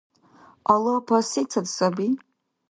Алапа 0.73 1.17
сецад 1.31 1.65
саби? 1.75 2.07